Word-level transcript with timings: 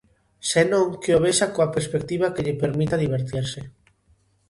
Senón, 0.51 0.87
que 1.01 1.11
o 1.17 1.21
vexa 1.25 1.47
coa 1.55 1.73
perspectiva 1.75 2.33
que 2.33 2.43
lle 2.45 2.59
permita 2.63 3.01
divertirse. 3.03 3.61